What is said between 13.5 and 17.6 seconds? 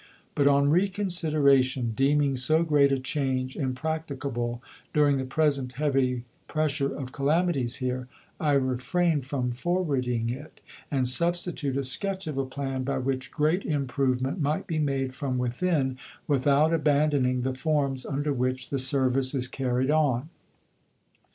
improvement might be made from within, without abandoning the